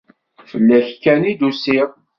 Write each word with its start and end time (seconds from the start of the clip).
Fell-ak 0.49 0.87
kan 1.03 1.21
i 1.31 1.33
d-usiɣ. 1.39 1.89